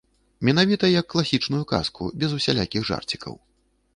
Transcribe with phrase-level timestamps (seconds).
[0.47, 3.33] Менавіта як класічную казку, без усялякіх жарцікаў.